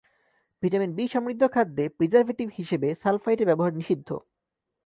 Vitamin 0.63 0.91
B 0.97 1.05
সমৃদ্ধ 1.07 1.43
খাদ্যে 1.47 1.85
preservative 1.89 2.47
হিসেবে 2.57 2.89
সালফাইটের 2.95 3.49
ব্যবহার 3.49 3.73
নিষিদ্ধ। 3.73 4.09